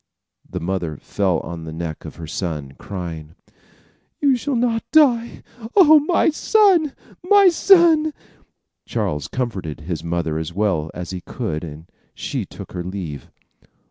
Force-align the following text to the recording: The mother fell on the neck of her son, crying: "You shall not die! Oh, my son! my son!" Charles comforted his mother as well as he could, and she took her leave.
The 0.49 0.59
mother 0.59 0.97
fell 0.97 1.41
on 1.41 1.63
the 1.63 1.71
neck 1.71 2.05
of 2.05 2.15
her 2.15 2.25
son, 2.25 2.73
crying: 2.79 3.35
"You 4.19 4.35
shall 4.35 4.55
not 4.55 4.81
die! 4.91 5.43
Oh, 5.75 5.99
my 5.99 6.31
son! 6.31 6.95
my 7.23 7.49
son!" 7.49 8.11
Charles 8.87 9.27
comforted 9.27 9.81
his 9.81 10.03
mother 10.03 10.39
as 10.39 10.53
well 10.53 10.89
as 10.95 11.11
he 11.11 11.21
could, 11.21 11.63
and 11.63 11.85
she 12.15 12.47
took 12.47 12.71
her 12.71 12.83
leave. 12.83 13.29